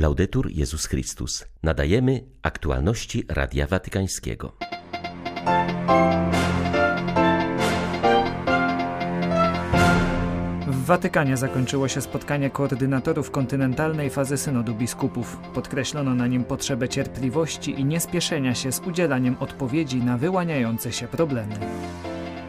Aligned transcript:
Laudetur 0.00 0.50
Jezus 0.50 0.86
Chrystus. 0.86 1.44
Nadajemy 1.62 2.24
aktualności 2.42 3.24
Radia 3.28 3.66
Watykańskiego. 3.66 4.56
W 10.66 10.84
Watykanie 10.84 11.36
zakończyło 11.36 11.88
się 11.88 12.00
spotkanie 12.00 12.50
koordynatorów 12.50 13.30
kontynentalnej 13.30 14.10
fazy 14.10 14.36
synodu 14.36 14.74
biskupów. 14.74 15.36
Podkreślono 15.54 16.14
na 16.14 16.26
nim 16.26 16.44
potrzebę 16.44 16.88
cierpliwości 16.88 17.80
i 17.80 17.84
niespieszenia 17.84 18.54
się 18.54 18.72
z 18.72 18.80
udzielaniem 18.80 19.36
odpowiedzi 19.40 19.96
na 19.96 20.18
wyłaniające 20.18 20.92
się 20.92 21.08
problemy. 21.08 21.54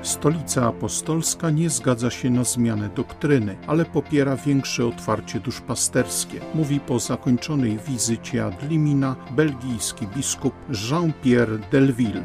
Stolica 0.01 0.67
Apostolska 0.67 1.49
nie 1.49 1.69
zgadza 1.69 2.09
się 2.09 2.29
na 2.29 2.43
zmianę 2.43 2.89
doktryny, 2.95 3.57
ale 3.67 3.85
popiera 3.85 4.35
większe 4.35 4.85
otwarcie 4.85 5.39
duszpasterskie, 5.39 6.39
mówi 6.53 6.79
po 6.79 6.99
zakończonej 6.99 7.79
wizycie 7.87 8.45
ad 8.45 8.69
limina 8.69 9.15
belgijski 9.31 10.07
biskup 10.07 10.53
Jean-Pierre 10.69 11.59
Delville. 11.71 12.23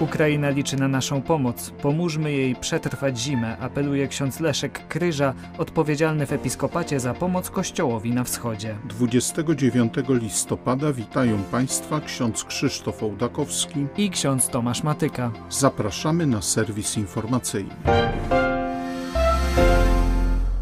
Ukraina 0.00 0.50
liczy 0.50 0.76
na 0.76 0.88
naszą 0.88 1.22
pomoc. 1.22 1.70
Pomóżmy 1.82 2.32
jej 2.32 2.56
przetrwać 2.56 3.18
zimę, 3.18 3.58
apeluje 3.58 4.08
ksiądz 4.08 4.40
Leszek 4.40 4.88
Kryża, 4.88 5.34
odpowiedzialny 5.58 6.26
w 6.26 6.32
episkopacie 6.32 7.00
za 7.00 7.14
pomoc 7.14 7.50
Kościołowi 7.50 8.12
na 8.12 8.24
wschodzie. 8.24 8.76
29 8.84 9.94
listopada 10.08 10.92
witają 10.92 11.42
Państwa 11.42 12.00
ksiądz 12.00 12.44
Krzysztof 12.44 13.02
Ołdakowski 13.02 13.86
i 13.96 14.10
ksiądz 14.10 14.48
Tomasz 14.48 14.82
Matyka. 14.82 15.30
Zapraszamy 15.50 16.26
na 16.26 16.42
serwis 16.42 16.96
informacyjny. 16.96 17.74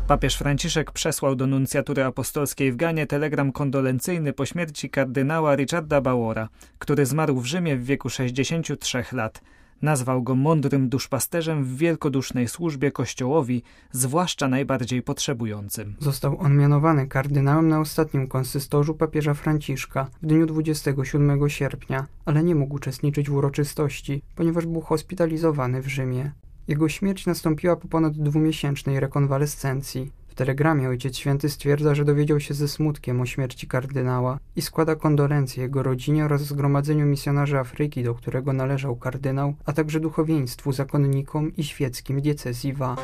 Papież 0.08 0.36
Franciszek 0.36 0.92
przesłał 0.92 1.36
do 1.36 1.46
nuncjatury 1.46 2.04
apostolskiej 2.04 2.72
w 2.72 2.76
Ganie 2.76 3.06
telegram 3.06 3.52
kondolencyjny 3.52 4.32
po 4.32 4.46
śmierci 4.46 4.90
kardynała 4.90 5.56
Richarda 5.56 6.00
Bauera, 6.00 6.48
który 6.78 7.06
zmarł 7.06 7.40
w 7.40 7.46
Rzymie 7.46 7.76
w 7.76 7.84
wieku 7.84 8.08
63 8.08 9.04
lat. 9.12 9.42
Nazwał 9.82 10.22
go 10.22 10.34
mądrym 10.34 10.88
duszpasterzem 10.88 11.64
w 11.64 11.76
wielkodusznej 11.76 12.48
służbie 12.48 12.90
Kościołowi, 12.90 13.62
zwłaszcza 13.92 14.48
najbardziej 14.48 15.02
potrzebującym. 15.02 15.96
Został 15.98 16.38
on 16.38 16.56
mianowany 16.56 17.06
kardynałem 17.06 17.68
na 17.68 17.80
ostatnim 17.80 18.28
konsystorzu 18.28 18.94
papieża 18.94 19.34
Franciszka 19.34 20.10
w 20.22 20.26
dniu 20.26 20.46
27 20.46 21.48
sierpnia, 21.48 22.06
ale 22.24 22.42
nie 22.42 22.54
mógł 22.54 22.74
uczestniczyć 22.74 23.30
w 23.30 23.34
uroczystości, 23.34 24.22
ponieważ 24.34 24.66
był 24.66 24.80
hospitalizowany 24.80 25.82
w 25.82 25.88
Rzymie. 25.88 26.32
Jego 26.68 26.88
śmierć 26.88 27.26
nastąpiła 27.26 27.76
po 27.76 27.88
ponad 27.88 28.12
dwumiesięcznej 28.12 29.00
rekonwalescencji. 29.00 30.12
W 30.28 30.34
telegramie 30.34 30.88
Ojciec 30.88 31.16
Święty 31.16 31.48
stwierdza, 31.48 31.94
że 31.94 32.04
dowiedział 32.04 32.40
się 32.40 32.54
ze 32.54 32.68
smutkiem 32.68 33.20
o 33.20 33.26
śmierci 33.26 33.66
kardynała 33.66 34.38
i 34.56 34.62
składa 34.62 34.96
kondolencje 34.96 35.62
jego 35.62 35.82
rodzinie 35.82 36.24
oraz 36.24 36.42
zgromadzeniu 36.42 37.06
misjonarzy 37.06 37.58
Afryki, 37.58 38.02
do 38.02 38.14
którego 38.14 38.52
należał 38.52 38.96
kardynał, 38.96 39.54
a 39.64 39.72
także 39.72 40.00
duchowieństwu, 40.00 40.72
zakonnikom 40.72 41.56
i 41.56 41.64
świeckim 41.64 42.20
diecezji 42.20 42.72
Wa. 42.72 42.96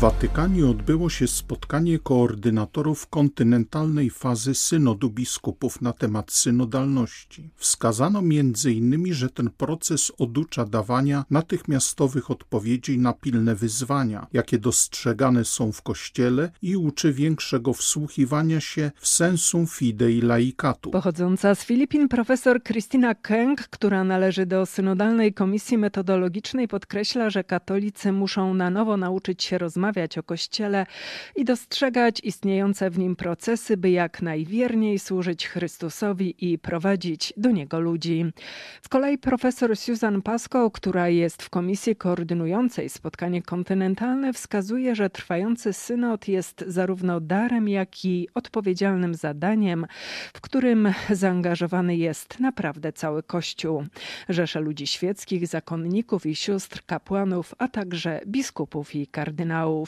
W 0.00 0.02
Watykanie 0.02 0.66
odbyło 0.66 1.10
się 1.10 1.26
spotkanie 1.26 1.98
koordynatorów 1.98 3.06
kontynentalnej 3.06 4.10
fazy 4.10 4.54
synodu 4.54 5.10
biskupów 5.10 5.80
na 5.80 5.92
temat 5.92 6.32
synodalności. 6.32 7.50
Wskazano 7.56 8.18
m.in., 8.18 9.14
że 9.14 9.30
ten 9.30 9.50
proces 9.50 10.12
oducza 10.18 10.64
dawania 10.64 11.24
natychmiastowych 11.30 12.30
odpowiedzi 12.30 12.98
na 12.98 13.12
pilne 13.12 13.54
wyzwania, 13.54 14.26
jakie 14.32 14.58
dostrzegane 14.58 15.44
są 15.44 15.72
w 15.72 15.82
Kościele 15.82 16.50
i 16.62 16.76
uczy 16.76 17.12
większego 17.12 17.72
wsłuchiwania 17.72 18.60
się 18.60 18.90
w 18.96 19.08
sensum 19.08 19.66
fidei 19.66 20.20
laicatu. 20.20 20.90
Pochodząca 20.90 21.54
z 21.54 21.64
Filipin 21.64 22.08
profesor 22.08 22.62
Christina 22.62 23.14
Keng, 23.14 23.60
która 23.60 24.04
należy 24.04 24.46
do 24.46 24.66
synodalnej 24.66 25.34
komisji 25.34 25.78
metodologicznej, 25.78 26.68
podkreśla, 26.68 27.30
że 27.30 27.44
katolicy 27.44 28.12
muszą 28.12 28.54
na 28.54 28.70
nowo 28.70 28.96
nauczyć 28.96 29.42
się 29.42 29.58
rozmawiać 29.58 29.89
rozmawiać 29.90 30.18
o 30.18 30.22
Kościele 30.22 30.86
i 31.36 31.44
dostrzegać 31.44 32.20
istniejące 32.24 32.90
w 32.90 32.98
nim 32.98 33.16
procesy, 33.16 33.76
by 33.76 33.90
jak 33.90 34.22
najwierniej 34.22 34.98
służyć 34.98 35.48
Chrystusowi 35.48 36.34
i 36.38 36.58
prowadzić 36.58 37.32
do 37.36 37.50
Niego 37.50 37.80
ludzi. 37.80 38.24
Z 38.82 38.88
kolei 38.88 39.18
profesor 39.18 39.76
Susan 39.76 40.22
Pascoe, 40.22 40.70
która 40.70 41.08
jest 41.08 41.42
w 41.42 41.50
komisji 41.50 41.96
koordynującej 41.96 42.88
spotkanie 42.88 43.42
kontynentalne, 43.42 44.32
wskazuje, 44.32 44.94
że 44.94 45.10
trwający 45.10 45.72
synod 45.72 46.28
jest 46.28 46.64
zarówno 46.66 47.20
darem, 47.20 47.68
jak 47.68 48.04
i 48.04 48.28
odpowiedzialnym 48.34 49.14
zadaniem, 49.14 49.86
w 50.34 50.40
którym 50.40 50.92
zaangażowany 51.10 51.96
jest 51.96 52.40
naprawdę 52.40 52.92
cały 52.92 53.22
Kościół. 53.22 53.84
Rzesze 54.28 54.60
ludzi 54.60 54.86
świeckich, 54.86 55.46
zakonników 55.46 56.26
i 56.26 56.36
sióstr, 56.36 56.82
kapłanów, 56.86 57.54
a 57.58 57.68
także 57.68 58.20
biskupów 58.26 58.94
i 58.94 59.06
kardynałów. 59.06 59.79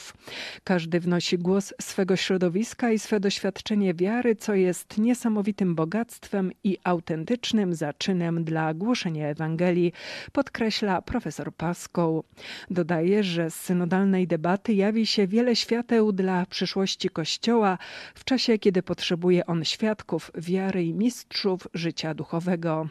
Każdy 0.63 0.99
wnosi 0.99 1.37
głos 1.37 1.73
swego 1.81 2.15
środowiska 2.15 2.91
i 2.91 2.99
swe 2.99 3.19
doświadczenie 3.19 3.93
wiary, 3.93 4.35
co 4.35 4.53
jest 4.53 4.97
niesamowitym 4.97 5.75
bogactwem 5.75 6.51
i 6.63 6.77
autentycznym 6.83 7.73
zaczynem 7.73 8.43
dla 8.43 8.73
głoszenia 8.73 9.27
Ewangelii, 9.27 9.93
podkreśla 10.31 11.01
profesor 11.01 11.53
Pascoe. 11.53 12.23
Dodaje, 12.69 13.23
że 13.23 13.51
z 13.51 13.55
synodalnej 13.55 14.27
debaty 14.27 14.73
jawi 14.73 15.05
się 15.05 15.27
wiele 15.27 15.55
świateł 15.55 16.11
dla 16.11 16.45
przyszłości 16.45 17.09
Kościoła 17.09 17.77
w 18.15 18.23
czasie, 18.23 18.59
kiedy 18.59 18.83
potrzebuje 18.83 19.45
on 19.45 19.65
świadków 19.65 20.31
wiary 20.35 20.83
i 20.83 20.93
mistrzów 20.93 21.67
życia 21.73 22.13
duchowego. 22.13 22.87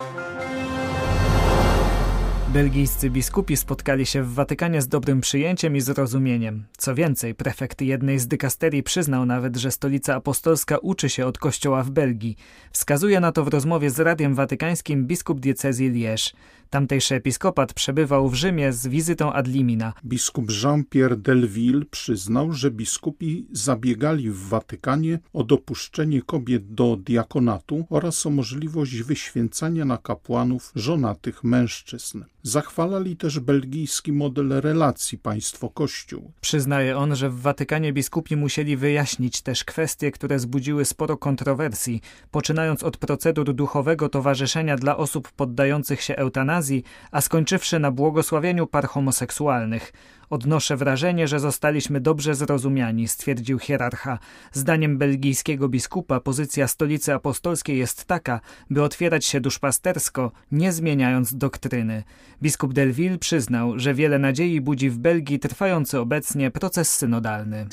Belgijscy 2.53 3.11
biskupi 3.11 3.57
spotkali 3.57 4.07
się 4.07 4.23
w 4.23 4.35
Watykanie 4.35 4.83
z 4.83 4.89
dobrym 4.89 5.21
przyjęciem 5.21 5.77
i 5.77 5.81
zrozumieniem. 5.81 6.65
Co 6.77 6.95
więcej, 6.95 7.35
prefekt 7.35 7.83
jednej 7.83 8.19
z 8.19 8.27
dykasterii 8.27 8.83
przyznał 8.83 9.27
nawet, 9.27 9.57
że 9.57 9.71
stolica 9.71 10.15
apostolska 10.15 10.79
uczy 10.79 11.09
się 11.09 11.27
od 11.27 11.39
kościoła 11.39 11.83
w 11.83 11.91
Belgii. 11.91 12.37
Wskazuje 12.73 13.21
na 13.21 13.33
to 13.33 13.45
w 13.45 13.49
rozmowie 13.49 13.91
z 13.91 14.01
Radiem 14.01 14.35
Watykańskim 14.35 15.07
biskup 15.07 15.41
diecezji 15.41 15.93
Liège. 15.93 16.35
Tamtejszy 16.72 17.15
episkopat 17.15 17.75
przebywał 17.75 18.28
w 18.28 18.34
Rzymie 18.34 18.72
z 18.72 18.87
wizytą 18.87 19.33
ad 19.33 19.49
limina. 19.49 19.93
Biskup 20.05 20.50
Jean-Pierre 20.62 21.16
Delville 21.16 21.84
przyznał, 21.84 22.53
że 22.53 22.71
biskupi 22.71 23.47
zabiegali 23.53 24.31
w 24.31 24.49
Watykanie 24.49 25.19
o 25.33 25.44
dopuszczenie 25.44 26.22
kobiet 26.22 26.75
do 26.75 26.97
diakonatu 26.97 27.87
oraz 27.91 28.27
o 28.27 28.31
możliwość 28.31 29.03
wyświęcania 29.03 29.84
na 29.84 29.99
kapłanów 29.99 30.72
żonatych 30.75 31.44
mężczyzn. 31.44 32.25
Zachwalali 32.43 33.16
też 33.16 33.41
belgijski 33.41 34.12
model 34.12 34.60
relacji 34.60 35.19
państwo-kościół. 35.19 36.33
Przyznaje 36.41 36.97
on, 36.97 37.16
że 37.16 37.31
w 37.31 37.41
Watykanie 37.41 37.93
biskupi 37.93 38.37
musieli 38.37 38.77
wyjaśnić 38.77 39.43
też 39.43 39.65
kwestie, 39.65 40.10
które 40.10 40.39
zbudziły 40.39 40.84
sporo 40.84 41.16
kontrowersji, 41.16 42.00
poczynając 42.31 42.83
od 42.83 42.97
procedur 42.97 43.54
duchowego 43.54 44.09
towarzyszenia 44.09 44.77
dla 44.77 44.97
osób 44.97 45.33
poddających 45.33 46.03
się 46.03 46.16
eutanazji, 46.16 46.62
a 47.11 47.21
skończywszy 47.21 47.78
na 47.78 47.91
błogosławieniu 47.91 48.67
par 48.67 48.87
homoseksualnych. 48.87 49.93
Odnoszę 50.32 50.76
wrażenie, 50.76 51.28
że 51.28 51.41
zostaliśmy 51.41 52.00
dobrze 52.00 52.34
zrozumiani, 52.34 53.09
stwierdził 53.09 53.59
hierarcha. 53.59 54.19
Zdaniem 54.53 54.98
belgijskiego 54.98 55.69
biskupa 55.69 56.20
pozycja 56.20 56.69
stolicy 56.69 57.15
apostolskiej 57.15 57.78
jest 57.78 58.04
taka, 58.04 58.41
by 58.71 58.82
otwierać 58.82 59.26
się 59.26 59.41
duszpastersko, 59.41 60.32
nie 60.53 60.72
zmieniając 60.72 61.34
doktryny. 61.34 62.03
Biskup 62.42 62.72
Delville 62.72 63.19
przyznał, 63.19 63.78
że 63.78 63.94
wiele 63.94 64.19
nadziei 64.19 64.60
budzi 64.60 64.91
w 64.91 64.98
Belgii 64.98 65.38
trwający 65.38 66.00
obecnie 66.00 66.50
proces 66.50 66.94
synodalny. 66.94 67.66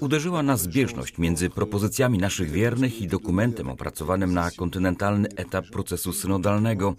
Uderzyła 0.00 0.42
nas 0.42 0.60
zbieżność 0.60 1.18
między 1.18 1.50
propozycjami 1.50 2.18
naszych 2.18 2.50
wiernych 2.50 3.00
i 3.00 3.06
dokumentem 3.08 3.68
opracowanym 3.70 4.34
na 4.34 4.50
kontynentalny 4.50 5.28
etap 5.36 5.66
procesu 5.72 6.12
synodalnego. 6.12 6.94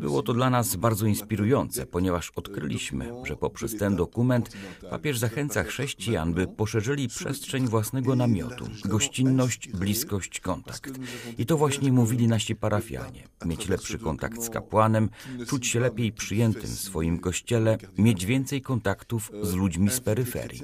Było 0.00 0.22
to 0.22 0.34
dla 0.34 0.50
nas 0.50 0.76
bardzo 0.76 1.06
inspirujące, 1.06 1.86
ponieważ 1.86 2.32
odkryliśmy, 2.36 3.25
że 3.26 3.36
poprzez 3.36 3.76
ten 3.76 3.96
dokument 3.96 4.56
papież 4.90 5.18
zachęca 5.18 5.64
chrześcijan, 5.64 6.34
by 6.34 6.46
poszerzyli 6.46 7.08
przestrzeń 7.08 7.68
własnego 7.68 8.16
namiotu, 8.16 8.68
gościnność, 8.84 9.68
bliskość, 9.68 10.40
kontakt. 10.40 10.90
I 11.38 11.46
to 11.46 11.56
właśnie 11.56 11.92
mówili 11.92 12.28
nasi 12.28 12.56
parafianie. 12.56 13.28
Mieć 13.44 13.68
lepszy 13.68 13.98
kontakt 13.98 14.42
z 14.42 14.50
kapłanem, 14.50 15.08
czuć 15.46 15.66
się 15.66 15.80
lepiej 15.80 16.12
przyjętym 16.12 16.70
w 16.70 16.80
swoim 16.80 17.18
kościele, 17.18 17.78
mieć 17.98 18.26
więcej 18.26 18.62
kontaktów 18.62 19.30
z 19.42 19.54
ludźmi 19.54 19.90
z 19.90 20.00
peryferii. 20.00 20.62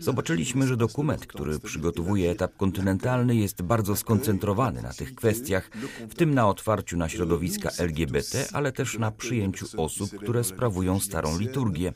Zobaczyliśmy, 0.00 0.66
że 0.66 0.76
dokument, 0.76 1.26
który 1.26 1.58
przygotowuje 1.58 2.30
etap 2.30 2.56
kontynentalny 2.56 3.36
jest 3.36 3.62
bardzo 3.62 3.96
skoncentrowany 3.96 4.82
na 4.82 4.92
tych 4.92 5.14
kwestiach, 5.14 5.70
w 6.10 6.14
tym 6.14 6.34
na 6.34 6.48
otwarciu 6.48 6.96
na 6.96 7.08
środowiska 7.08 7.70
LGBT, 7.78 8.46
ale 8.52 8.72
też 8.72 8.98
na 8.98 9.10
przyjęciu 9.10 9.66
osób, 9.76 10.10
które 10.10 10.44
sprawują 10.44 11.00
starą 11.00 11.38
liturgię. 11.38 11.92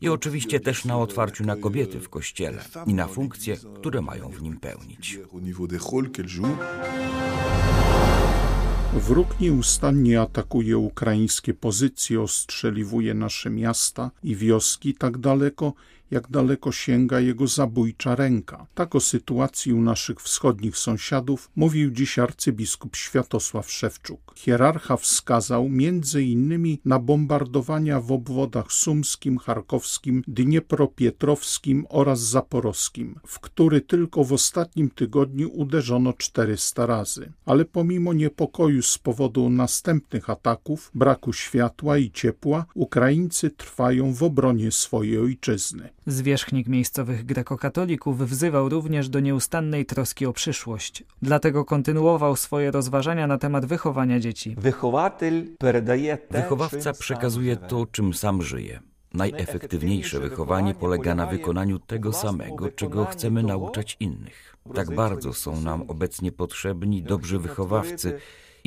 I 0.00 0.08
oczywiście 0.08 0.60
też 0.60 0.84
na 0.84 0.98
otwarciu 0.98 1.44
na 1.44 1.56
kobiety 1.56 2.00
w 2.00 2.08
kościele 2.08 2.64
i 2.86 2.94
na 2.94 3.06
funkcje, 3.06 3.56
które 3.74 4.02
mają 4.02 4.28
w 4.28 4.42
nim 4.42 4.60
pełnić. 4.60 5.18
Wróg 8.92 9.40
nieustannie 9.40 10.20
atakuje 10.20 10.78
ukraińskie 10.78 11.54
pozycje, 11.54 12.20
ostrzeliwuje 12.20 13.14
nasze 13.14 13.50
miasta 13.50 14.10
i 14.22 14.36
wioski 14.36 14.94
tak 14.94 15.18
daleko, 15.18 15.72
jak 16.10 16.30
daleko 16.30 16.72
sięga 16.72 17.20
jego 17.20 17.46
zabójcza 17.46 18.14
ręka. 18.14 18.66
Tak 18.74 18.94
o 18.94 19.00
sytuacji 19.00 19.72
u 19.72 19.80
naszych 19.80 20.20
wschodnich 20.20 20.76
sąsiadów 20.76 21.50
mówił 21.56 21.90
dziś 21.90 22.18
arcybiskup 22.18 22.96
Światosław 22.96 23.70
Szewczuk. 23.70 24.32
Hierarcha 24.36 24.96
wskazał 24.96 25.68
między 25.68 26.22
innymi 26.22 26.80
na 26.84 26.98
bombardowania 26.98 28.00
w 28.00 28.12
obwodach 28.12 28.72
sumskim, 28.72 29.38
charkowskim, 29.38 30.22
dniepropietrowskim 30.28 31.86
oraz 31.88 32.20
zaporowskim, 32.20 33.20
w 33.26 33.40
który 33.40 33.80
tylko 33.80 34.24
w 34.24 34.32
ostatnim 34.32 34.90
tygodniu 34.90 35.50
uderzono 35.52 36.12
400 36.12 36.86
razy. 36.86 37.32
Ale 37.46 37.64
pomimo 37.64 38.12
niepokoju 38.12 38.82
z 38.82 38.98
powodu 38.98 39.50
następnych 39.50 40.30
ataków, 40.30 40.90
braku 40.94 41.32
światła 41.32 41.98
i 41.98 42.10
ciepła, 42.10 42.66
Ukraińcy 42.74 43.50
trwają 43.50 44.12
w 44.14 44.22
obronie 44.22 44.72
swojej 44.72 45.18
ojczyzny. 45.18 45.90
Zwierzchnik 46.08 46.68
miejscowych 46.68 47.24
grekokatolików 47.24 48.18
wzywał 48.18 48.68
również 48.68 49.08
do 49.08 49.20
nieustannej 49.20 49.86
troski 49.86 50.26
o 50.26 50.32
przyszłość. 50.32 51.04
Dlatego 51.22 51.64
kontynuował 51.64 52.36
swoje 52.36 52.70
rozważania 52.70 53.26
na 53.26 53.38
temat 53.38 53.66
wychowania 53.66 54.20
dzieci. 54.20 54.56
Wychowawca 56.30 56.92
przekazuje 56.92 57.56
to, 57.56 57.86
czym 57.86 58.14
sam 58.14 58.42
żyje. 58.42 58.80
Najefektywniejsze 59.14 60.20
wychowanie 60.20 60.74
polega 60.74 61.14
na 61.14 61.26
wykonaniu 61.26 61.78
tego 61.78 62.12
samego, 62.12 62.70
czego 62.70 63.04
chcemy 63.04 63.42
nauczać 63.42 63.96
innych. 64.00 64.56
Tak 64.74 64.94
bardzo 64.94 65.32
są 65.32 65.60
nam 65.60 65.82
obecnie 65.88 66.32
potrzebni 66.32 67.02
dobrzy 67.02 67.38
wychowawcy, 67.38 68.18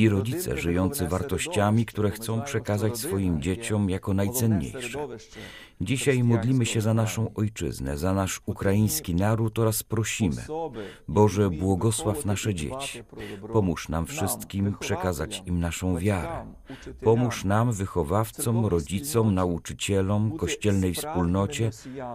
i 0.01 0.09
rodzice 0.09 0.57
żyjący 0.57 1.07
wartościami, 1.07 1.85
które 1.85 2.11
chcą 2.11 2.41
przekazać 2.41 2.97
swoim 2.97 3.41
dzieciom 3.41 3.89
jako 3.89 4.13
najcenniejsze. 4.13 5.07
Dzisiaj 5.81 6.23
modlimy 6.23 6.65
się 6.65 6.81
za 6.81 6.93
naszą 6.93 7.33
ojczyznę, 7.33 7.97
za 7.97 8.13
nasz 8.13 8.41
ukraiński 8.45 9.15
naród 9.15 9.59
oraz 9.59 9.83
prosimy: 9.83 10.41
Boże, 11.07 11.49
błogosław 11.49 12.25
nasze 12.25 12.53
dzieci. 12.53 13.03
Pomóż 13.53 13.89
nam 13.89 14.05
wszystkim 14.05 14.75
przekazać 14.79 15.43
im 15.45 15.59
naszą 15.59 15.97
wiarę. 15.97 16.45
Pomóż 17.01 17.43
nam, 17.45 17.71
wychowawcom, 17.71 18.65
rodzicom, 18.65 19.35
nauczycielom, 19.35 20.37
kościelnej 20.37 20.93
wspólnocie, 20.93 21.69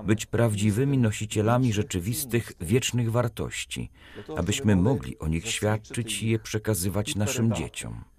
być 0.05 0.27
prawdziwymi 0.27 0.99
nosicielami 0.99 1.73
rzeczywistych, 1.73 2.53
wiecznych 2.61 3.11
wartości, 3.11 3.91
abyśmy 4.37 4.77
mogli 4.77 5.19
o 5.19 5.29
nich 5.29 5.49
świadczyć 5.49 6.23
i 6.23 6.29
je 6.29 6.38
przekazywać 6.38 7.17
naszym 7.17 7.53
dzieciom 7.55 7.75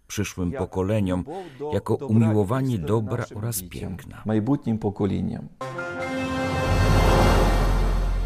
przyszłym 0.07 0.51
pokoleniom 0.51 1.23
jako 1.73 1.95
umiłowanie 1.95 2.77
dobra 2.77 3.25
oraz 3.35 3.63
piękna. 3.63 4.23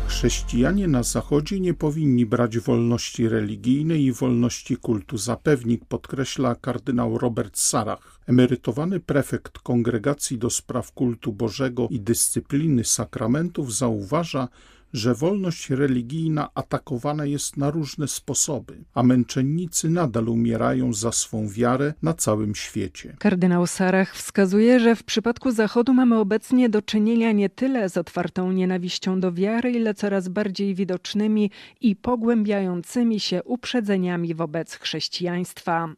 Chrześcijanie 0.07 0.87
na 0.87 1.03
Zachodzie 1.03 1.59
nie 1.59 1.73
powinni 1.73 2.25
brać 2.25 2.59
wolności 2.59 3.29
religijnej 3.29 4.03
i 4.03 4.11
wolności 4.11 4.77
kultu 4.77 5.17
za 5.17 5.35
pewnik, 5.35 5.85
podkreśla 5.85 6.55
kardynał 6.55 7.17
Robert 7.17 7.57
Sarach. 7.57 8.19
Emerytowany 8.27 8.99
prefekt 8.99 9.59
Kongregacji 9.59 10.37
do 10.37 10.49
Spraw 10.49 10.91
Kultu 10.91 11.33
Bożego 11.33 11.87
i 11.89 11.99
Dyscypliny 11.99 12.83
Sakramentów 12.83 13.75
zauważa, 13.75 14.47
że 14.93 15.15
wolność 15.15 15.69
religijna 15.69 16.49
atakowana 16.55 17.25
jest 17.25 17.57
na 17.57 17.71
różne 17.71 18.07
sposoby, 18.07 18.83
a 18.93 19.03
męczennicy 19.03 19.89
nadal 19.89 20.29
umierają 20.29 20.93
za 20.93 21.11
swą 21.11 21.47
wiarę 21.49 21.93
na 22.01 22.13
całym 22.13 22.55
świecie. 22.55 23.15
Kardynał 23.19 23.67
Sarach 23.67 24.15
wskazuje, 24.15 24.79
że 24.79 24.95
w 24.95 25.03
przypadku 25.03 25.51
Zachodu 25.51 25.93
mamy 25.93 26.19
obecnie 26.19 26.69
do 26.69 26.81
czynienia 26.81 27.31
nie 27.31 27.49
tyle 27.49 27.89
z 27.89 27.97
otwartą 27.97 28.51
nienawiścią 28.51 29.19
do 29.19 29.31
wiary, 29.31 29.71
ile 29.71 29.93
coraz 29.93 30.27
bardziej 30.27 30.75
widocznymi 30.75 31.51
i 31.81 31.95
pogłębiającymi 31.95 33.19
się 33.19 33.43
uprzedzeniami 33.43 34.35
wobec 34.35 34.75
chrześcijaństwa. 34.75 35.89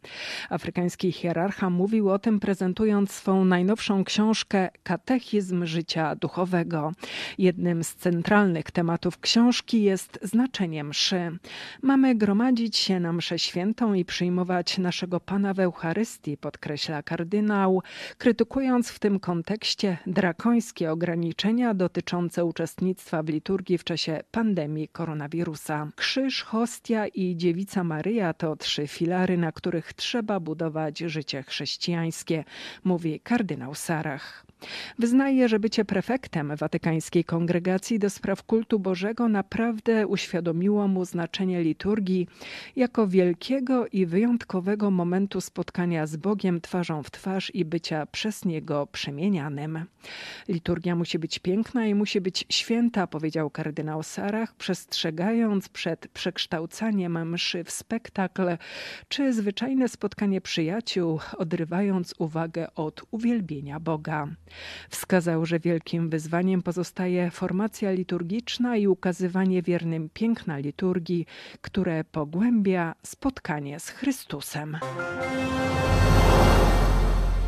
Afrykański 0.49 1.11
hierarcha 1.11 1.69
mówił 1.69 2.09
o 2.09 2.19
tym, 2.19 2.39
prezentując 2.39 3.11
swą 3.11 3.45
najnowszą 3.45 4.03
książkę 4.03 4.69
Katechizm 4.83 5.65
życia 5.65 6.15
duchowego. 6.15 6.91
Jednym 7.37 7.83
z 7.83 7.95
centralnych 7.95 8.71
tematów 8.71 8.82
tematów 8.83 9.19
książki 9.19 9.83
jest 9.83 10.19
znaczenie 10.21 10.83
mszy. 10.83 11.37
Mamy 11.81 12.15
gromadzić 12.15 12.77
się 12.77 12.99
na 12.99 13.13
mszę 13.13 13.39
świętą 13.39 13.93
i 13.93 14.05
przyjmować 14.05 14.77
naszego 14.77 15.19
Pana 15.19 15.53
w 15.53 15.59
Eucharystii, 15.59 16.37
podkreśla 16.37 17.03
kardynał, 17.03 17.81
krytykując 18.17 18.89
w 18.89 18.99
tym 18.99 19.19
kontekście 19.19 19.97
drakońskie 20.07 20.91
ograniczenia 20.91 21.73
dotyczące 21.73 22.45
uczestnictwa 22.45 23.23
w 23.23 23.29
liturgii 23.29 23.77
w 23.77 23.83
czasie 23.83 24.23
pandemii 24.31 24.87
koronawirusa. 24.87 25.87
Krzyż, 25.95 26.43
hostia 26.43 27.07
i 27.07 27.35
dziewica 27.35 27.83
Maryja 27.83 28.33
to 28.33 28.55
trzy 28.55 28.87
filary, 28.87 29.37
na 29.37 29.51
których 29.51 29.93
trzeba 29.93 30.39
budować 30.39 30.99
życie 30.99 31.43
chrześcijańskie, 31.43 32.43
mówi 32.83 33.19
kardynał 33.19 33.75
Sarach. 33.75 34.45
Wyznaje, 34.99 35.49
że 35.49 35.59
bycie 35.59 35.85
prefektem 35.85 36.55
Watykańskiej 36.55 37.23
Kongregacji 37.23 37.99
do 37.99 38.09
Spraw 38.09 38.43
Bożego 38.79 39.29
naprawdę 39.29 40.07
uświadomiło 40.07 40.87
mu 40.87 41.05
znaczenie 41.05 41.63
liturgii 41.63 42.27
jako 42.75 43.07
wielkiego 43.07 43.87
i 43.87 44.05
wyjątkowego 44.05 44.91
momentu 44.91 45.41
spotkania 45.41 46.07
z 46.07 46.15
Bogiem 46.15 46.61
twarzą 46.61 47.03
w 47.03 47.11
twarz 47.11 47.55
i 47.55 47.65
bycia 47.65 48.05
przez 48.05 48.45
Niego 48.45 48.87
przemienianym. 48.87 49.85
Liturgia 50.47 50.95
musi 50.95 51.19
być 51.19 51.39
piękna 51.39 51.85
i 51.85 51.95
musi 51.95 52.21
być 52.21 52.45
święta, 52.49 53.07
powiedział 53.07 53.49
kardynał 53.49 54.03
Sarach, 54.03 54.55
przestrzegając 54.55 55.69
przed 55.69 56.07
przekształcaniem 56.07 57.29
mszy 57.29 57.63
w 57.63 57.71
spektakl 57.71 58.57
czy 59.07 59.33
zwyczajne 59.33 59.89
spotkanie 59.89 60.41
przyjaciół, 60.41 61.19
odrywając 61.37 62.13
uwagę 62.17 62.75
od 62.75 63.01
uwielbienia 63.11 63.79
Boga. 63.79 64.27
Wskazał, 64.89 65.45
że 65.45 65.59
wielkim 65.59 66.09
wyzwaniem 66.09 66.61
pozostaje 66.61 67.31
formacja 67.31 67.91
liturgiczna 67.91 68.62
i 68.75 68.87
ukazywanie 68.87 69.61
wiernym 69.61 70.09
piękna 70.13 70.57
liturgii, 70.57 71.25
które 71.61 72.03
pogłębia 72.03 72.95
spotkanie 73.03 73.79
z 73.79 73.89
Chrystusem. 73.89 74.77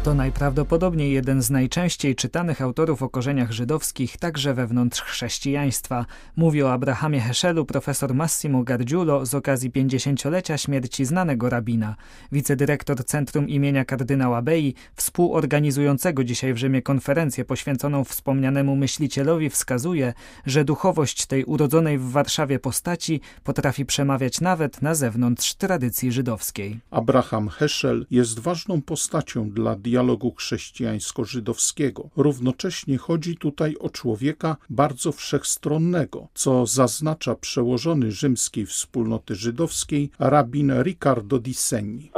To 0.06 0.14
najprawdopodobniej 0.14 1.14
jeden 1.14 1.42
z 1.42 1.50
najczęściej 1.50 2.16
czytanych 2.16 2.62
autorów 2.62 3.04
o 3.04 3.10
korzeniach 3.10 3.52
żydowskich 3.52 4.18
także 4.18 4.54
wewnątrz 4.54 5.02
chrześcijaństwa. 5.02 6.06
Mówi 6.36 6.64
o 6.64 6.74
Abrahamie 6.74 7.20
Heschelu 7.20 7.66
profesor 7.66 8.14
Massimo 8.14 8.64
Gargiulo 8.64 9.26
z 9.26 9.36
okazji 9.36 9.72
50-lecia 9.72 10.58
śmierci 10.58 11.06
znanego 11.06 11.50
rabina. 11.50 11.96
Wicedyrektor 12.32 13.06
Centrum 13.06 13.50
imienia 13.50 13.86
kardynała 13.86 14.42
Bei, 14.42 14.74
współorganizującego 14.96 16.24
dzisiaj 16.24 16.54
w 16.54 16.58
Rzymie 16.58 16.82
konferencję 16.82 17.46
poświęconą 17.46 18.04
wspomnianemu 18.04 18.76
myślicielowi 18.76 19.50
wskazuje, 19.50 20.14
że 20.46 20.66
duchowość 20.66 21.26
tej 21.26 21.46
urodzonej 21.46 21.98
w 21.98 22.12
Warszawie 22.12 22.60
postaci 22.60 23.22
potrafi 23.44 23.86
przemawiać 23.86 24.42
nawet 24.42 24.82
na 24.82 24.96
zewnątrz 24.96 25.54
tradycji 25.54 26.12
żydowskiej. 26.12 26.80
Abraham 26.92 27.50
Heschel 27.50 28.06
jest 28.12 28.40
ważną 28.40 28.82
postacią 28.82 29.50
dla 29.50 29.76
dialogu 29.76 29.95
chrześcijańsko-żydowskiego. 30.36 32.10
Równocześnie 32.18 32.98
chodzi 32.98 33.38
tutaj 33.38 33.76
o 33.80 33.90
człowieka 33.90 34.58
bardzo 34.70 35.12
wszechstronnego, 35.12 36.28
co 36.34 36.66
zaznacza 36.66 37.36
przełożony 37.36 38.12
rzymskiej 38.12 38.66
wspólnoty 38.66 39.36
żydowskiej 39.36 40.10
rabin 40.20 40.72
Riccardo 40.84 41.40
di 41.40 41.54
Segni. 41.54 42.12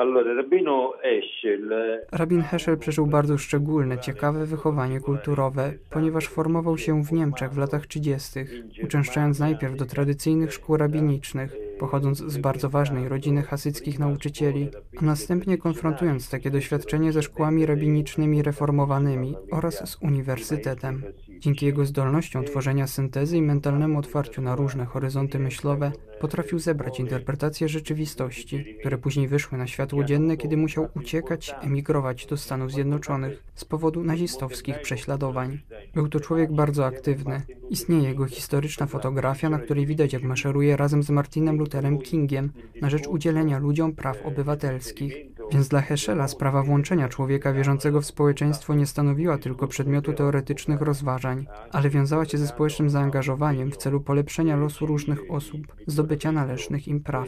Rabin 2.12 2.42
Heschel 2.42 2.78
przeżył 2.78 3.08
bardzo 3.08 3.38
szczególne, 3.38 4.00
ciekawe 4.00 4.46
wychowanie 4.46 5.00
kulturowe, 5.00 5.74
ponieważ 5.90 6.28
formował 6.28 6.78
się 6.78 7.04
w 7.04 7.12
Niemczech 7.12 7.54
w 7.54 7.58
latach 7.58 7.88
30., 7.88 8.40
uczęszczając 8.84 9.40
najpierw 9.40 9.76
do 9.76 9.86
tradycyjnych 9.86 10.54
szkół 10.54 10.78
rabinicznych, 10.78 11.67
pochodząc 11.80 12.18
z 12.18 12.38
bardzo 12.38 12.70
ważnej 12.70 13.10
rodziny 13.10 13.44
hasyckich 13.44 14.00
nauczycieli, 14.00 14.70
a 14.98 15.06
następnie 15.06 15.58
konfrontując 15.58 16.30
takie 16.30 16.52
doświadczenie 16.52 17.12
ze 17.12 17.24
szkołami 17.24 17.66
rabinicznymi 17.66 18.42
reformowanymi 18.42 19.36
oraz 19.52 19.90
z 19.90 19.98
uniwersytetem. 20.02 21.04
Dzięki 21.40 21.66
jego 21.66 21.86
zdolnościom 21.86 22.44
tworzenia 22.46 22.88
syntezy 22.88 23.38
i 23.38 23.42
mentalnemu 23.42 24.00
otwarciu 24.00 24.42
na 24.42 24.56
różne 24.56 24.86
horyzonty 24.86 25.40
myślowe, 25.40 25.92
Potrafił 26.20 26.60
zebrać 26.60 27.00
interpretacje 27.00 27.70
rzeczywistości, 27.70 28.76
które 28.80 28.98
później 28.98 29.28
wyszły 29.28 29.58
na 29.58 29.68
światło 29.68 30.04
dzienne, 30.04 30.38
kiedy 30.38 30.58
musiał 30.58 30.90
uciekać, 30.96 31.56
emigrować 31.62 32.26
do 32.26 32.38
Stanów 32.38 32.72
Zjednoczonych 32.72 33.44
z 33.56 33.66
powodu 33.66 34.04
nazistowskich 34.04 34.82
prześladowań. 34.82 35.60
Był 35.94 36.10
to 36.10 36.20
człowiek 36.20 36.52
bardzo 36.52 36.86
aktywny. 36.86 37.42
Istnieje 37.70 38.04
jego 38.04 38.26
historyczna 38.26 38.86
fotografia, 38.86 39.50
na 39.50 39.60
której 39.60 39.86
widać, 39.86 40.14
jak 40.14 40.24
maszeruje 40.24 40.78
razem 40.78 41.04
z 41.04 41.10
Martinem 41.10 41.58
Lutherem 41.58 42.00
Kingiem 42.00 42.52
na 42.82 42.90
rzecz 42.90 43.08
udzielenia 43.08 43.60
ludziom 43.60 43.94
praw 43.94 44.26
obywatelskich. 44.26 45.14
Więc 45.52 45.68
dla 45.68 45.82
Heschela 45.82 46.28
sprawa 46.28 46.64
włączenia 46.64 47.10
człowieka 47.10 47.54
wierzącego 47.54 48.02
w 48.02 48.06
społeczeństwo 48.06 48.74
nie 48.74 48.86
stanowiła 48.86 49.38
tylko 49.38 49.68
przedmiotu 49.68 50.14
teoretycznych 50.14 50.82
rozważań, 50.82 51.27
ale 51.72 51.90
wiązała 51.90 52.26
się 52.26 52.38
ze 52.38 52.48
społecznym 52.48 52.90
zaangażowaniem 52.90 53.72
w 53.72 53.78
celu 53.78 54.02
polepszenia 54.02 54.56
losu 54.58 54.86
różnych 54.86 55.32
osób, 55.32 55.76
zdobycia 55.88 56.32
należnych 56.32 56.88
im 56.88 57.00
praw. 57.04 57.28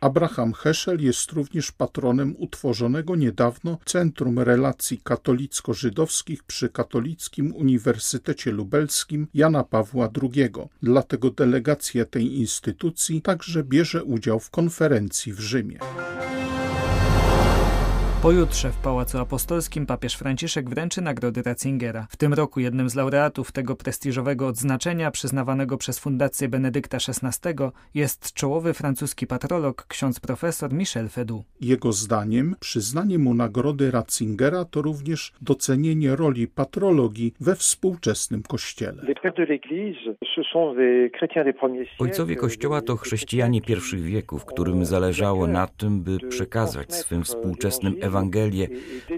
Abraham 0.00 0.52
Heschel 0.52 1.00
jest 1.00 1.32
również 1.32 1.72
patronem 1.72 2.34
utworzonego 2.38 3.16
niedawno 3.16 3.78
Centrum 3.84 4.38
Relacji 4.38 5.00
Katolicko-Żydowskich 5.04 6.42
przy 6.46 6.68
Katolickim 6.68 7.54
Uniwersytecie 7.56 8.52
Lubelskim 8.52 9.26
Jana 9.34 9.64
Pawła 9.64 10.08
II. 10.22 10.48
Dlatego 10.82 11.30
delegacja 11.30 12.04
tej 12.04 12.38
instytucji 12.38 13.22
także 13.22 13.64
bierze 13.64 14.04
udział 14.04 14.40
w 14.40 14.50
konferencji 14.50 15.32
w 15.32 15.40
Rzymie. 15.40 15.78
Pojutrze 18.24 18.70
w 18.70 18.76
Pałacu 18.76 19.18
Apostolskim 19.18 19.86
papież 19.86 20.14
Franciszek 20.14 20.70
wręczy 20.70 21.02
nagrody 21.02 21.42
Ratzingera. 21.42 22.06
W 22.10 22.16
tym 22.16 22.34
roku 22.34 22.60
jednym 22.60 22.88
z 22.88 22.94
laureatów 22.94 23.52
tego 23.52 23.76
prestiżowego 23.76 24.46
odznaczenia 24.46 25.10
przyznawanego 25.10 25.76
przez 25.76 25.98
Fundację 25.98 26.48
Benedykta 26.48 26.96
XVI 26.96 27.54
jest 27.94 28.32
czołowy 28.32 28.74
francuski 28.74 29.26
patrolog 29.26 29.86
ksiądz 29.88 30.20
profesor 30.20 30.72
Michel 30.72 31.08
Fedu. 31.08 31.44
Jego 31.60 31.92
zdaniem 31.92 32.54
przyznanie 32.60 33.18
mu 33.18 33.34
nagrody 33.34 33.90
Ratzingera 33.90 34.64
to 34.64 34.82
również 34.82 35.32
docenienie 35.40 36.16
roli 36.16 36.48
patrologii 36.48 37.34
we 37.40 37.56
współczesnym 37.56 38.42
kościele. 38.42 39.02
Ojcowie 41.98 42.36
Kościoła 42.36 42.80
to 42.80 42.96
chrześcijanie 42.96 43.60
pierwszych 43.60 44.02
wieków, 44.02 44.44
którym 44.44 44.84
zależało 44.84 45.46
na 45.46 45.66
tym, 45.66 46.02
by 46.02 46.18
przekazać 46.28 46.94
swym 46.94 47.22
współczesnym 47.24 47.94
Ewangeliom 48.00 48.13
Ewangelię, 48.14 48.68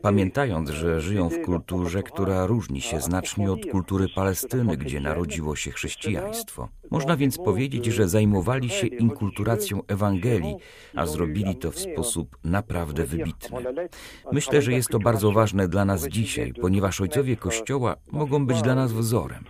pamiętając, 0.02 0.70
że 0.70 1.00
żyją 1.00 1.28
w 1.28 1.42
kulturze, 1.42 2.02
która 2.02 2.46
różni 2.46 2.80
się 2.80 3.00
znacznie 3.00 3.52
od 3.52 3.66
kultury 3.66 4.06
Palestyny, 4.14 4.76
gdzie 4.76 5.00
narodziło 5.00 5.56
się 5.56 5.70
chrześcijaństwo. 5.70 6.68
Można 6.90 7.16
więc 7.16 7.38
powiedzieć, 7.38 7.86
że 7.86 8.08
zajmowali 8.08 8.70
się 8.70 8.86
inkulturacją 8.86 9.82
Ewangelii, 9.88 10.56
a 10.94 11.06
zrobili 11.06 11.56
to 11.56 11.70
w 11.70 11.78
sposób 11.78 12.36
naprawdę 12.44 13.04
wybitny. 13.04 13.58
Myślę, 14.32 14.62
że 14.62 14.72
jest 14.72 14.88
to 14.88 14.98
bardzo 14.98 15.32
ważne 15.32 15.68
dla 15.68 15.84
nas 15.84 16.08
dzisiaj, 16.08 16.52
ponieważ 16.60 17.00
ojcowie 17.00 17.36
Kościoła 17.36 17.96
mogą 18.12 18.46
być 18.46 18.62
dla 18.62 18.74
nas 18.74 18.92
wzorem. 18.92 19.44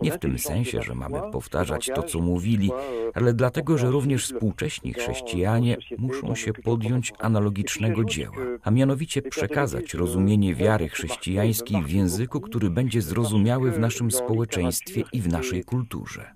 Nie 0.00 0.12
w 0.12 0.18
tym 0.18 0.38
sensie, 0.38 0.82
że 0.82 0.94
mamy 0.94 1.20
powtarzać 1.32 1.90
to, 1.94 2.02
co 2.02 2.20
mówili, 2.20 2.70
ale 3.14 3.34
dlatego, 3.34 3.78
że 3.78 3.90
również 3.90 4.24
współcześni 4.24 4.92
chrześcijanie 4.92 5.76
muszą 5.98 6.34
się 6.34 6.52
podjąć 6.52 7.12
analogicznego 7.18 8.04
dzieła, 8.04 8.36
a 8.62 8.70
mianowicie 8.70 9.22
przekazać 9.22 9.94
rozumienie 9.94 10.54
wiary 10.54 10.88
chrześcijańskiej 10.88 11.82
w 11.82 11.90
języku, 11.90 12.40
który 12.40 12.70
będzie 12.70 13.02
zrozumiały 13.02 13.70
w 13.70 13.78
naszym 13.78 14.10
społeczeństwie 14.10 15.04
i 15.12 15.20
w 15.20 15.28
naszej 15.28 15.64
kulturze. 15.64 16.30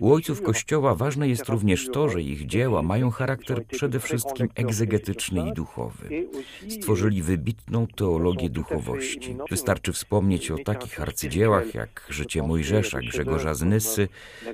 U 0.00 0.12
ojców 0.12 0.42
Kościoła 0.42 0.94
ważne 0.94 1.28
jest 1.28 1.48
również 1.48 1.88
to, 1.88 2.08
że 2.08 2.22
ich 2.22 2.46
dzieła 2.46 2.82
mają 2.82 3.10
charakter 3.10 3.66
przede 3.66 4.00
wszystkim 4.00 4.48
egzegetyczny 4.54 5.48
i 5.48 5.52
duchowy. 5.52 6.28
Stworzyli 6.68 7.22
wybitną 7.22 7.86
teologię 7.86 8.50
duchowości. 8.50 9.36
Wystarczy 9.50 9.92
wspomnieć 9.92 10.50
o 10.50 10.58
takich 10.58 11.00
arcydziełach 11.00 11.74
jak 11.74 12.06
Życie 12.08 12.42
Mojżesza, 12.42 12.63
Grzegorza 13.00 13.54
z 13.54 13.62
Nysy, 13.62 14.08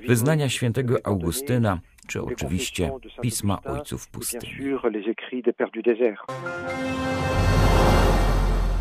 Wyznania 0.07 0.49
świętego 0.49 0.97
Augustyna, 1.03 1.79
czy 2.07 2.21
oczywiście 2.21 2.91
Pisma 3.21 3.63
Ojców 3.63 4.07
Pustyni. 4.07 4.53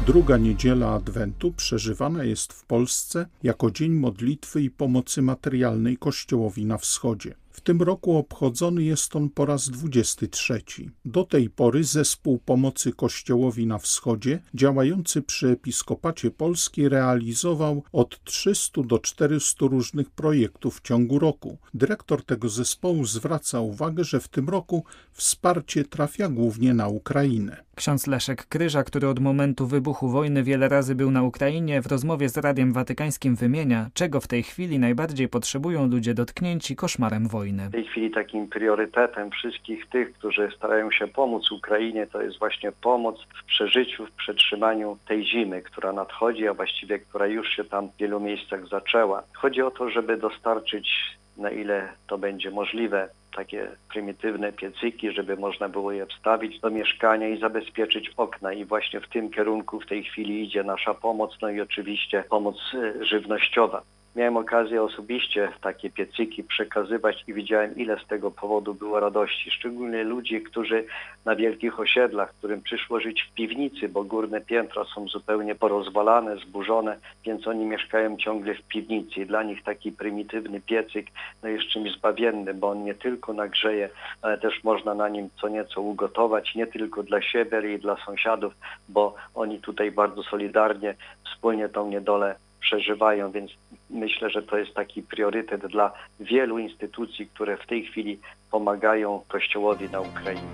Druga 0.06 0.36
niedziela 0.36 0.92
Adwentu 0.92 1.52
przeżywana 1.52 2.24
jest 2.24 2.52
w 2.52 2.66
Polsce 2.66 3.26
jako 3.42 3.70
dzień 3.70 3.92
modlitwy 3.92 4.62
i 4.62 4.70
pomocy 4.70 5.22
materialnej 5.22 5.96
Kościołowi 5.96 6.66
na 6.66 6.78
Wschodzie. 6.78 7.34
W 7.60 7.62
tym 7.62 7.82
roku 7.82 8.16
obchodzony 8.16 8.82
jest 8.82 9.16
on 9.16 9.30
po 9.30 9.46
raz 9.46 9.68
23. 9.68 10.62
Do 11.04 11.24
tej 11.24 11.50
pory 11.50 11.84
zespół 11.84 12.38
pomocy 12.38 12.92
Kościołowi 12.92 13.66
na 13.66 13.78
Wschodzie, 13.78 14.42
działający 14.54 15.22
przy 15.22 15.48
Episkopacie 15.48 16.30
Polski, 16.30 16.88
realizował 16.88 17.82
od 17.92 18.24
300 18.24 18.82
do 18.82 18.98
400 18.98 19.66
różnych 19.66 20.10
projektów 20.10 20.78
w 20.78 20.82
ciągu 20.82 21.18
roku. 21.18 21.58
Dyrektor 21.74 22.24
tego 22.24 22.48
zespołu 22.48 23.04
zwraca 23.04 23.60
uwagę, 23.60 24.04
że 24.04 24.20
w 24.20 24.28
tym 24.28 24.48
roku 24.48 24.84
wsparcie 25.12 25.84
trafia 25.84 26.28
głównie 26.28 26.74
na 26.74 26.88
Ukrainę. 26.88 27.64
Ksiądz 27.74 28.06
Leszek 28.06 28.46
Kryża, 28.46 28.84
który 28.84 29.08
od 29.08 29.18
momentu 29.18 29.66
wybuchu 29.66 30.08
wojny 30.08 30.42
wiele 30.42 30.68
razy 30.68 30.94
był 30.94 31.10
na 31.10 31.22
Ukrainie, 31.22 31.82
w 31.82 31.86
rozmowie 31.86 32.28
z 32.28 32.36
Radiem 32.36 32.72
Watykańskim 32.72 33.36
wymienia, 33.36 33.90
czego 33.94 34.20
w 34.20 34.26
tej 34.26 34.42
chwili 34.42 34.78
najbardziej 34.78 35.28
potrzebują 35.28 35.86
ludzie 35.86 36.14
dotknięci 36.14 36.76
koszmarem 36.76 37.28
wojny. 37.28 37.49
W 37.52 37.72
tej 37.72 37.84
chwili 37.84 38.10
takim 38.10 38.48
priorytetem 38.48 39.30
wszystkich 39.30 39.88
tych, 39.88 40.12
którzy 40.12 40.48
starają 40.56 40.90
się 40.90 41.06
pomóc 41.08 41.52
Ukrainie, 41.52 42.06
to 42.06 42.22
jest 42.22 42.38
właśnie 42.38 42.72
pomoc 42.72 43.16
w 43.42 43.44
przeżyciu, 43.44 44.06
w 44.06 44.12
przetrzymaniu 44.12 44.98
tej 45.08 45.26
zimy, 45.26 45.62
która 45.62 45.92
nadchodzi, 45.92 46.48
a 46.48 46.54
właściwie 46.54 46.98
która 46.98 47.26
już 47.26 47.48
się 47.48 47.64
tam 47.64 47.88
w 47.88 47.96
wielu 47.96 48.20
miejscach 48.20 48.68
zaczęła. 48.68 49.22
Chodzi 49.32 49.62
o 49.62 49.70
to, 49.70 49.90
żeby 49.90 50.16
dostarczyć 50.16 50.88
na 51.36 51.50
ile 51.50 51.88
to 52.06 52.18
będzie 52.18 52.50
możliwe, 52.50 53.08
takie 53.36 53.68
prymitywne 53.88 54.52
piecyki, 54.52 55.12
żeby 55.12 55.36
można 55.36 55.68
było 55.68 55.92
je 55.92 56.06
wstawić 56.06 56.60
do 56.60 56.70
mieszkania 56.70 57.28
i 57.28 57.40
zabezpieczyć 57.40 58.10
okna. 58.16 58.52
I 58.52 58.64
właśnie 58.64 59.00
w 59.00 59.08
tym 59.08 59.30
kierunku 59.30 59.80
w 59.80 59.86
tej 59.86 60.04
chwili 60.04 60.44
idzie 60.44 60.64
nasza 60.64 60.94
pomoc, 60.94 61.38
no 61.42 61.50
i 61.50 61.60
oczywiście 61.60 62.24
pomoc 62.30 62.56
y, 62.74 63.04
żywnościowa. 63.04 63.82
Miałem 64.16 64.36
okazję 64.36 64.82
osobiście 64.82 65.52
takie 65.60 65.90
piecyki 65.90 66.44
przekazywać 66.44 67.24
i 67.26 67.34
widziałem, 67.34 67.76
ile 67.76 67.98
z 68.04 68.06
tego 68.06 68.30
powodu 68.30 68.74
było 68.74 69.00
radości. 69.00 69.50
Szczególnie 69.50 70.04
ludzi, 70.04 70.42
którzy 70.42 70.84
na 71.24 71.36
wielkich 71.36 71.80
osiedlach, 71.80 72.34
którym 72.34 72.62
przyszło 72.62 73.00
żyć 73.00 73.22
w 73.22 73.34
piwnicy, 73.34 73.88
bo 73.88 74.04
górne 74.04 74.40
piętra 74.40 74.84
są 74.84 75.08
zupełnie 75.08 75.54
porozwalane, 75.54 76.36
zburzone, 76.36 76.96
więc 77.24 77.46
oni 77.46 77.64
mieszkają 77.64 78.16
ciągle 78.16 78.54
w 78.54 78.62
piwnicy. 78.62 79.26
Dla 79.26 79.42
nich 79.42 79.62
taki 79.62 79.92
prymitywny 79.92 80.60
piecyk 80.60 81.06
no 81.42 81.48
jest 81.48 81.64
czymś 81.64 81.92
zbawiennym, 81.92 82.60
bo 82.60 82.70
on 82.70 82.84
nie 82.84 82.94
tylko 82.94 83.32
nagrzeje, 83.32 83.88
ale 84.22 84.38
też 84.38 84.64
można 84.64 84.94
na 84.94 85.08
nim 85.08 85.28
co 85.40 85.48
nieco 85.48 85.80
ugotować, 85.80 86.54
nie 86.54 86.66
tylko 86.66 87.02
dla 87.02 87.22
siebie, 87.22 87.56
ale 87.56 87.72
i 87.72 87.78
dla 87.78 87.96
sąsiadów, 88.06 88.54
bo 88.88 89.14
oni 89.34 89.58
tutaj 89.58 89.90
bardzo 89.90 90.22
solidarnie 90.22 90.94
wspólnie 91.24 91.68
tą 91.68 91.88
niedolę 91.88 92.34
przeżywają, 92.60 93.32
więc 93.32 93.50
myślę, 93.90 94.30
że 94.30 94.42
to 94.42 94.58
jest 94.58 94.74
taki 94.74 95.02
priorytet 95.02 95.66
dla 95.66 95.92
wielu 96.20 96.58
instytucji, 96.58 97.26
które 97.26 97.56
w 97.56 97.66
tej 97.66 97.84
chwili 97.86 98.18
pomagają 98.50 99.22
Kościołowi 99.28 99.90
na 99.90 100.00
Ukrainie. 100.00 100.48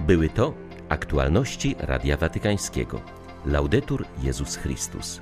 Były 0.00 0.28
to 0.28 0.54
aktualności 0.88 1.74
Radia 1.78 2.16
Watykańskiego. 2.16 3.00
Laudetur 3.46 4.04
Jezus 4.22 4.56
Chrystus. 4.56 5.20